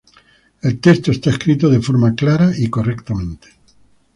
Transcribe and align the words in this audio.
El 0.63 0.79
texto 0.79 1.11
está 1.11 1.29
escrito 1.29 1.69
de 1.69 1.79
forma 1.79 2.15
clara 2.15 2.51
y 2.57 2.71
correctamente. 2.71 3.49